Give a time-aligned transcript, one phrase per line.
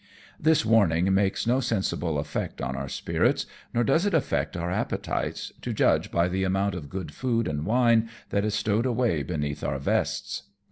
[0.39, 5.51] This warning makes no sensible effect on our spirits, nor does it affect our appetites,
[5.61, 9.63] to judge by the amount of good food and wine that is stowed away beneath
[9.63, 10.41] our vests.